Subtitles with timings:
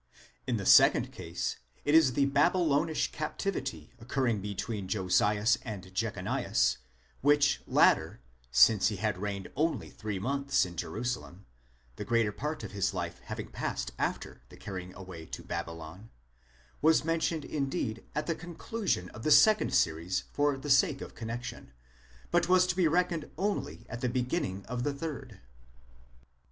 [0.47, 6.77] In the second case it is the Badbylonish captivity occur ring between Josias and Jechonias,
[7.21, 8.19] which latter,
[8.49, 11.45] since he had reigned only three months in Jerusalem
[11.97, 16.09] (the greater part of his life having passed after the carrying away to Babylon),
[16.81, 21.73] was mentioned indeed at the conclusion of the second series for the sake of connexion,
[22.31, 25.41] but was to be reckoned only at the beginning of the third.